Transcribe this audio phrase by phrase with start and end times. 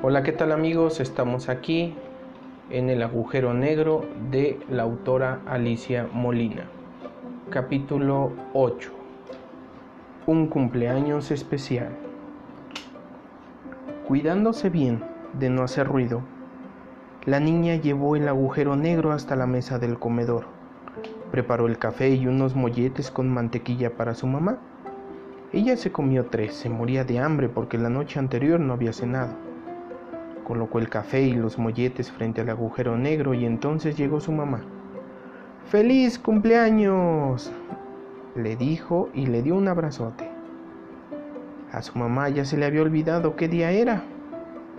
[0.00, 1.00] Hola, ¿qué tal amigos?
[1.00, 1.94] Estamos aquí
[2.70, 6.68] en el agujero negro de la autora Alicia Molina.
[7.50, 8.92] Capítulo 8.
[10.26, 11.90] Un cumpleaños especial.
[14.06, 15.02] Cuidándose bien
[15.32, 16.22] de no hacer ruido,
[17.26, 20.57] la niña llevó el agujero negro hasta la mesa del comedor.
[21.30, 24.58] Preparó el café y unos molletes con mantequilla para su mamá.
[25.52, 29.34] Ella se comió tres, se moría de hambre porque la noche anterior no había cenado.
[30.44, 34.62] Colocó el café y los molletes frente al agujero negro y entonces llegó su mamá.
[35.66, 37.52] ¡Feliz cumpleaños!
[38.34, 40.30] le dijo y le dio un abrazote.
[41.72, 44.02] A su mamá ya se le había olvidado qué día era,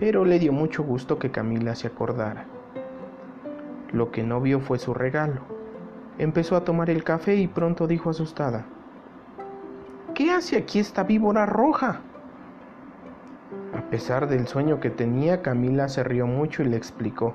[0.00, 2.46] pero le dio mucho gusto que Camila se acordara.
[3.92, 5.59] Lo que no vio fue su regalo.
[6.18, 8.66] Empezó a tomar el café y pronto dijo asustada,
[10.14, 12.00] ¿Qué hace aquí esta víbora roja?
[13.74, 17.34] A pesar del sueño que tenía, Camila se rió mucho y le explicó,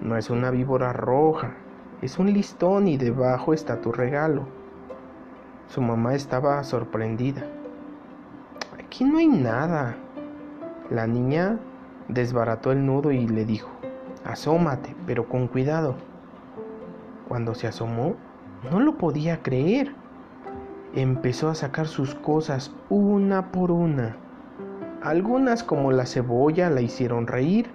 [0.00, 1.54] no es una víbora roja,
[2.02, 4.46] es un listón y debajo está tu regalo.
[5.68, 7.46] Su mamá estaba sorprendida.
[8.78, 9.96] Aquí no hay nada.
[10.90, 11.58] La niña
[12.08, 13.70] desbarató el nudo y le dijo,
[14.24, 15.96] asómate, pero con cuidado.
[17.36, 18.14] Cuando se asomó,
[18.70, 19.92] no lo podía creer.
[20.94, 24.16] Empezó a sacar sus cosas una por una.
[25.02, 27.66] Algunas como la cebolla la hicieron reír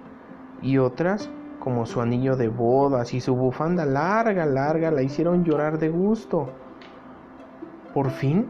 [0.62, 5.78] y otras como su anillo de bodas y su bufanda larga, larga la hicieron llorar
[5.78, 6.50] de gusto.
[7.94, 8.48] Por fin,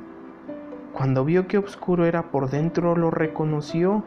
[0.95, 4.03] cuando vio que oscuro era por dentro, lo reconoció.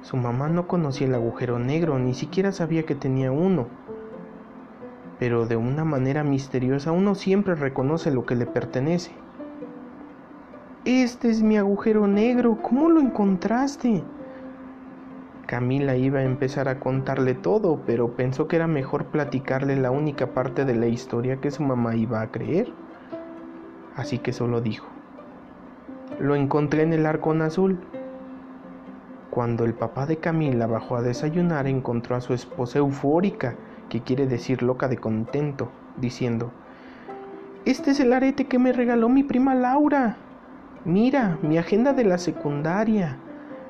[0.00, 3.66] Su mamá no conocía el agujero negro, ni siquiera sabía que tenía uno.
[5.18, 9.12] Pero de una manera misteriosa uno siempre reconoce lo que le pertenece.
[10.84, 14.04] Este es mi agujero negro, ¿cómo lo encontraste?
[15.46, 20.28] Camila iba a empezar a contarle todo, pero pensó que era mejor platicarle la única
[20.28, 22.72] parte de la historia que su mamá iba a creer.
[23.94, 24.86] Así que solo dijo,
[26.20, 27.78] lo encontré en el arcón azul.
[29.30, 33.54] Cuando el papá de Camila bajó a desayunar, encontró a su esposa eufórica,
[33.88, 36.50] que quiere decir loca de contento, diciendo,
[37.64, 40.16] Este es el arete que me regaló mi prima Laura.
[40.84, 43.18] Mira, mi agenda de la secundaria.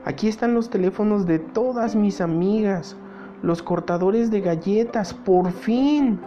[0.05, 2.97] Aquí están los teléfonos de todas mis amigas,
[3.43, 6.21] los cortadores de galletas, por fin.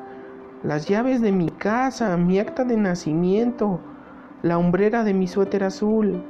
[0.63, 3.79] Las llaves de mi casa, mi acta de nacimiento,
[4.41, 6.23] la hombrera de mi suéter azul.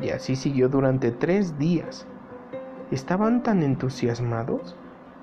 [0.00, 2.06] Y así siguió durante tres días.
[2.90, 4.76] Estaban tan entusiasmados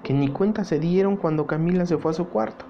[0.04, 2.66] que ni cuenta se dieron cuando Camila se fue a su cuarto.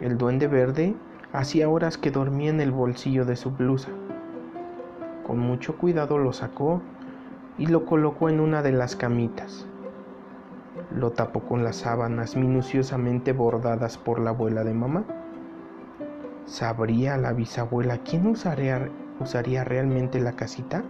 [0.00, 0.94] El duende verde
[1.32, 3.90] hacía horas que dormía en el bolsillo de su blusa.
[5.26, 6.80] Con mucho cuidado lo sacó
[7.58, 9.66] y lo colocó en una de las camitas.
[10.90, 15.04] Lo tapó con las sábanas minuciosamente bordadas por la abuela de mamá.
[16.46, 18.88] ¿Sabría la bisabuela quién usaría,
[19.20, 20.82] usaría realmente la casita?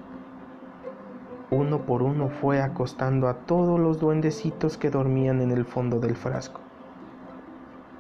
[1.51, 6.15] Uno por uno fue acostando a todos los duendecitos que dormían en el fondo del
[6.15, 6.61] frasco.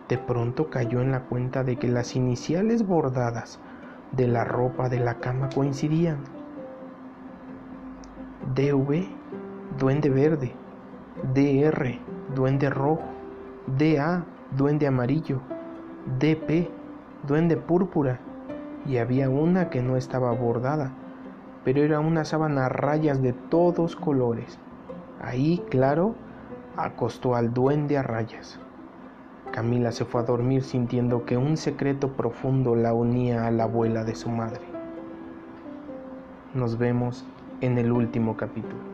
[0.09, 3.59] De pronto cayó en la cuenta de que las iniciales bordadas
[4.12, 6.19] de la ropa de la cama coincidían.
[8.55, 9.06] DV,
[9.78, 10.53] duende verde.
[11.34, 11.99] DR,
[12.34, 13.03] duende rojo.
[13.66, 14.25] DA,
[14.56, 15.41] duende amarillo.
[16.19, 16.71] DP,
[17.27, 18.21] duende púrpura.
[18.87, 20.93] Y había una que no estaba bordada,
[21.65, 24.59] pero era una sábana a rayas de todos colores.
[25.21, 26.15] Ahí, claro,
[26.76, 28.59] acostó al duende a rayas.
[29.53, 34.04] Camila se fue a dormir sintiendo que un secreto profundo la unía a la abuela
[34.04, 34.62] de su madre.
[36.54, 37.25] Nos vemos
[37.60, 38.91] en el último capítulo.